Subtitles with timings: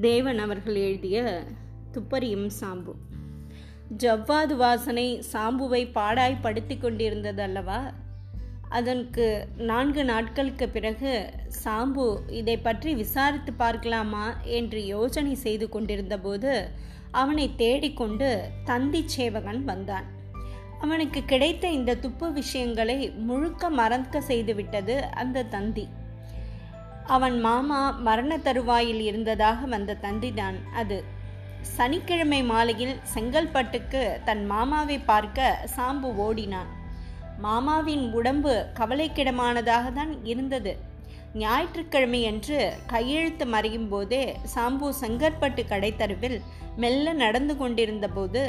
[0.00, 1.42] தேவன் அவர்கள் எழுதிய
[1.92, 2.92] துப்பறியும் சாம்பு.
[3.98, 7.92] ஜவ்வாது வாசனை சாம்புவை பாடாய் படுத்தி கொண்டிருந்ததல்லவா?
[8.68, 11.30] அதற்கு நான்கு நாட்களுக்கு பிறகு
[11.64, 16.68] சாம்பு இதை பற்றி விசாரித்து பார்க்கலாமா என்று யோசனை செய்து கொண்டிருந்தபோது
[17.10, 20.04] அவனை தேடிக்கொண்டு தந்தி சேவகன் வந்தான்.
[20.80, 25.88] அவனுக்கு கிடைத்த இந்த துப்பு விஷயங்களை முழுக்க மறக்க செய்துவிட்டது அந்த தந்தி.
[27.14, 30.98] அவன் மாமா மரண தருவாயில் இருந்ததாக வந்த தந்திதான் அது.
[31.76, 36.70] சனிக்கிழமை மாலையில் செங்கல்பட்டுக்கு தன் மாமாவை பார்க்க சாம்பு ஓடினான்.
[37.38, 40.72] மாமாவின் உடம்பு கவலைக்கிடமானதாக தான் இருந்தது.
[41.34, 44.24] ஞாயிற்றுக்கிழமை என்று கையெழுத்து மறையும் போதே
[44.54, 46.38] சாம்பு செங்கற்பட்டு கடைத்தருவில்
[46.76, 48.42] மெல்ல நடந்து கொண்டிருந்த போது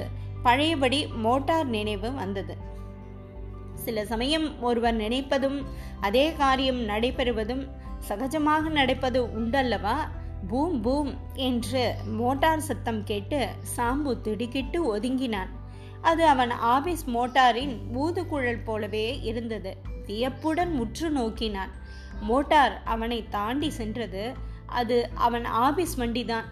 [0.44, 2.54] பழையபடி மோட்டார் நினைவு வந்தது.
[3.76, 5.60] சில சமயம் ஒருவர் நினைப்பதும்
[6.02, 7.64] அதே காரியம் நடைபெறுவதும்
[8.08, 9.96] சகஜமாக நடப்பது உண்டல்லவா?
[10.48, 11.12] பூம் பூம்
[11.48, 13.40] என்று மோட்டார் சத்தம் கேட்டு
[13.78, 15.52] சாம்பு திடுக்கிட்டு ஒதுங்கினான்.
[16.02, 19.72] அது அவன் ஆபீஸ் மோட்டாரின் ஊதுகுழல் போலவே இருந்தது.
[20.06, 21.74] வியப்புடன் முற்று நோக்கினான்.
[22.22, 24.24] மோட்டார் அவனை தாண்டி சென்றது
[24.66, 26.48] அது அவன் ஆபீஸ் வண்டிதான்.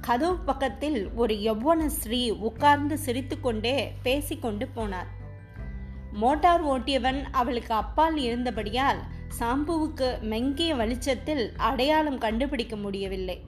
[0.00, 5.08] கதவு பக்கத்தில் ஒரு யௌவன ஸ்ரீ உட்கார்ந்து சிரித்துக்கொண்டே பேசிக்கொண்டு போனார்.
[6.12, 9.00] மோட்டார் ஓட்டியவன் அவளுக்கு அப்பால் இருந்தபடியால்
[9.38, 13.40] சாம்புவுக்கு மெங்கிய வெளிச்சத்தில் அடையாளம் கண்டுபிடிக்க முடியவில்லை.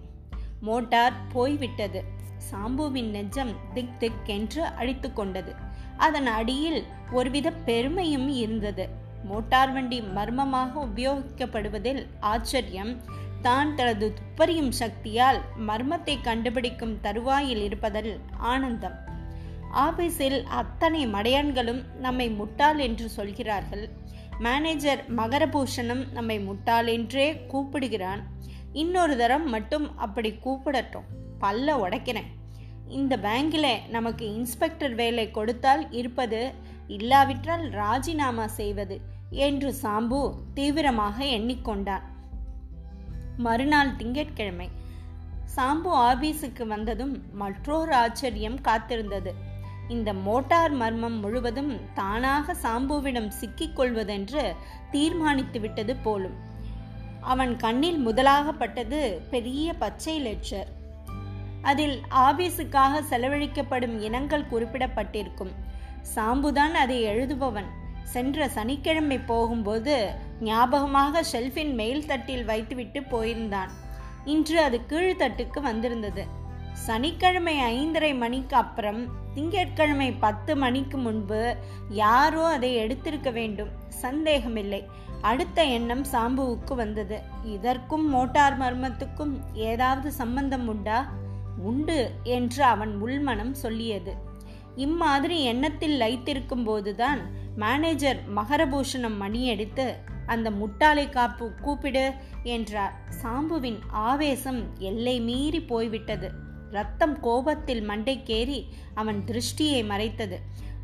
[0.60, 2.04] மோட்டார் போய்விட்டது.
[2.50, 5.54] சாம்புவின் நெஞ்சம் திக் திக் என்று அடித்து கொண்டது.
[5.96, 8.88] அதன் அடியில் ஒருவித பெருமையும் இருந்தது.
[9.24, 13.00] மோட்டார் வண்டி மர்மமாக உபயோகிக்கப்படுவதில் ஆச்சரியம்.
[13.42, 18.94] தான் தனது துப்பறியும் சக்தியால் மர்மத்தை கண்டுபிடிக்கும் தருவாயில் இருப்பதில் ஆனந்தம்.
[19.74, 23.97] ஆபீஸில் அத்தனை மடையான்களும் நம்மை முட்டாள் என்று சொல்கிறார்கள்.
[24.38, 28.22] மேனேஜர் மகரபூஷணம் நம்மை முட்டாளென்றே கூப்பிடுகிறான்.
[28.72, 31.08] இன்னொரு தரம் மட்டும் அப்படி கூப்பிடட்டும்.
[31.40, 32.28] பல்ல உடைக்கிறேன்.
[32.88, 36.52] இந்த பேங்கில் நமக்கு இன்ஸ்பெக்டர் வேலை கொடுத்தால் இருப்பது
[36.86, 42.02] இல்லாவிட்டால் ராஜினாமா செய்வது என்று சாம்பு தீவிரமாக எண்ணிக்கொண்டான்.
[43.36, 44.68] மறுநாள் திங்கட்கிழமை
[45.56, 49.47] சாம்பு ஆபீஸுக்கு வந்ததும் மற்றொரு ஆச்சரியம் காத்திருந்தது.
[49.88, 54.56] இந்த மோட்டார் மர்மம் முழுவதும் தானாக சாம்புவிடம் சிக்கிக்கொள்வதென்று
[54.90, 56.36] தீர்மானித்து விட்டது போலும்.
[57.20, 60.66] அவன் கண்ணில் முதலாகப்பட்டது பெரிய பச்சை லெட்சர்
[61.62, 65.52] அதில் ஆபீஸுக்காக செலவழிக்கப்படும் இனங்கள் குறிப்பிடப்பட்டிருக்கும்.
[66.14, 67.68] சாம்புதான் அதை எழுதுபவன்.
[68.02, 73.70] சென்ற சனிக்கிழமை போகும்போது ஞாபகமாக ஷெல்ஃபின் மேல் தட்டில் வைத்துவிட்டு போயிருந்தான்.
[74.24, 76.37] இன்று அது கீழ்த்தட்டுக்கு வந்திருந்தது.
[76.86, 79.00] சனிக்கிழமை ஐந்தரை மணிக்கு அப்புறம்
[79.34, 81.56] திங்கட்கிழமை பத்து மணிக்கு முன்பு
[81.88, 83.68] யாரோ அதை எடுத்திருக்க வேண்டும்.
[83.88, 84.86] சந்தேகமில்லை.
[85.20, 87.20] அடுத்த எண்ணம் சாம்புவுக்கு வந்தது.
[87.44, 91.12] இதற்கும் மோட்டார் மர்மத்துக்கும் ஏதாவது சம்பந்தம் உண்டா?
[91.58, 94.14] உண்டு என்று அவன் உள்மனம் சொல்லியது.
[94.76, 97.20] இம்மாதிரி எண்ணத்தில் லைத்திருக்கும் போதுதான்
[97.56, 99.86] மேனேஜர் மகரபூஷணம் மணியடித்து
[100.26, 102.12] அந்த முட்டாளை காப்பு கூப்பிடு
[102.42, 102.94] என்றார்.
[103.22, 106.46] சாம்புவின் ஆவேசம் எல்லை மீறி போய்விட்டது.
[106.76, 108.58] ரத்தம் கோபத்தில் மண்டைக்கேறி
[109.00, 110.38] அவன் திருஷ்டியை மறைத்தது.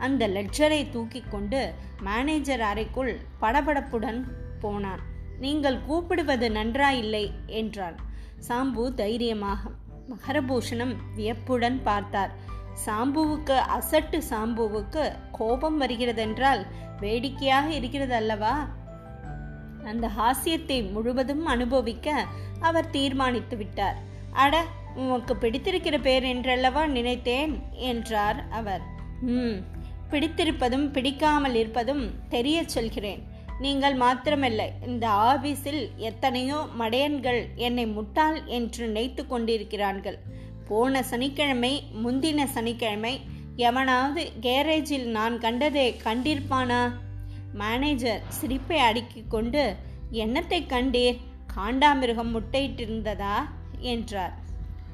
[0.04, 1.60] அந்த லெட்ஜரை தூக்கி கொண்டு
[2.02, 3.12] மேனேஜர் அறைக்குள்
[3.42, 4.20] படபடப்புடன்
[4.62, 5.02] போனான்.
[5.44, 7.24] நீங்கள் கூப்பிடுவது நன்றாயில்லை
[7.60, 7.96] என்றான்
[8.48, 9.70] சாம்பு தைரியமாக
[10.10, 12.32] மகரபூஷணம் வியப்புடன் பார்த்தார்.
[12.84, 16.62] சாம்புவுக்கு அசட்டு சாம்புவுக்கு கோபம் வருகிறதென்றால்
[17.00, 18.54] வேடிக்கையாக இருக்கிறது அல்லவா
[19.90, 22.08] அந்த ஹாஸ்யத்தை முழுவதும் அனுபவிக்க
[22.68, 23.98] அவர் தீர்மானித்து விட்டார்.
[24.42, 24.54] அட
[24.94, 28.82] உமக்கு பிடித்திருக்கிற பேர் என்றல்லவா நினைத்தேன் என்றார் அவர்.
[29.20, 29.56] ம்
[30.10, 33.22] பிடித்திருப்பதும் பிடிக்காமல் இருப்பதும் தெரிய சொல்கிறேன்.
[33.60, 40.18] நீங்கள் மாத்திரமில்லை இந்த ஆபீஸில் எத்தனையோ மடையன்கள் என்னை முட்டாள் என்று நினைத்து கொண்டிருக்கிறார்கள்.
[40.68, 43.20] போன சனிக்கிழமை முந்தின சனிக்கிழமை
[43.56, 46.82] எவனாவது கேரேஜில் நான் கண்டதை கண்டிருப்பானா?
[47.52, 49.64] மேனேஜர் சிரிப்பை அடுக்கிக் கொண்டு
[50.12, 51.20] என்னத்தை கண்டீர்?
[51.56, 53.36] காண்டாமிருகம் முட்டையிட்டிருந்ததா?
[53.78, 54.34] என்றார்.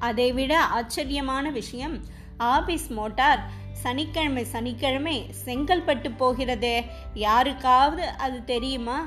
[0.01, 1.95] அதைவிட ஆச்சரியமான விஷயம்.
[2.37, 3.41] ஆபீஸ் மோட்டார்
[3.73, 6.85] சனிக்கிழமை சனிக்கிழமை செங்கல்பட்டு போகிறதே.
[7.13, 8.99] யாருக்காவது அது தெரியுமா?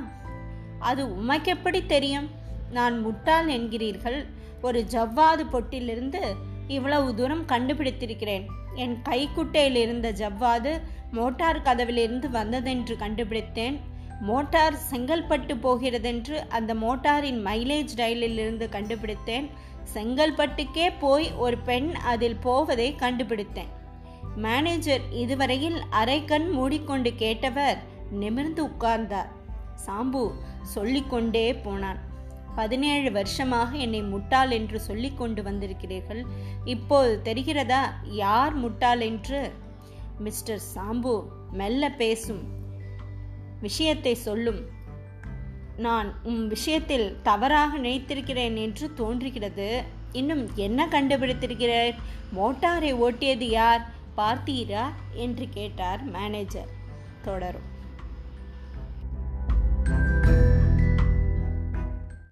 [0.79, 2.29] அது உமக்கெப்படி தெரியும்?
[2.71, 4.27] நான் முட்டாள் என்கிறீர்கள்.
[4.63, 6.21] ஒரு ஜவ்வாது பொட்டிலிருந்து
[6.69, 8.47] இவ்வளவு தூரம் கண்டுபிடித்திருக்கிறேன்.
[8.75, 10.81] என் கைக்குட்டையில் இருந்த ஜவ்வாது
[11.13, 13.81] மோட்டார் கதவிலிருந்து வந்ததென்று கண்டுபிடித்தேன்.
[14.21, 19.51] மோட்டார் செங்கல்பட்டு போகிறதென்று அந்த மோட்டாரின் மைலேஜ் ரயிலிலிருந்து கண்டுபிடித்தேன்.
[19.95, 23.69] செங்கல்பட்டுக்கே போய் ஒரு பெண் அதில் போவதை கண்டுபிடித்தேன்.
[24.37, 27.79] மேனேஜர் இதுவரையில் அரைக்கண் மூடிக்கொண்டு கேட்டவர்
[28.11, 29.31] நிமிர்ந்து உட்கார்ந்தார்.
[29.87, 30.33] சாம்பு
[30.63, 31.99] சொல்லிக்கொண்டே போனான்.
[32.55, 36.25] பதினேழு வருஷமாக என்னை முட்டாள் என்று சொல்லி கொண்டு வந்திருக்கிறீர்கள்.
[36.65, 39.53] இப்போது தெரிகிறதா யார் முட்டாள் என்று?
[40.19, 41.23] மிஸ்டர் சாம்பு
[41.53, 42.43] மெல்ல பேசும்.
[43.61, 44.61] விஷயத்தை சொல்லும்.
[45.77, 49.83] நான் உம் விஷயத்தில் தவறாக நினைத்திருக்கிறேன் என்று தோன்றுகிறது.
[50.13, 51.95] இன்னும் என்ன கண்டுபிடித்திருக்கிறேன்
[52.37, 53.91] மோட்டாரை ஓட்டியது யார்?
[54.17, 54.93] பார்த்தீரா?
[55.13, 56.69] என்று கேட்டார் மேனேஜர்
[57.23, 57.74] தொடரும்.